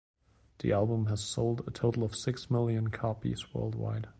[0.57, 4.07] The album has sold a total of six million copies worldwide.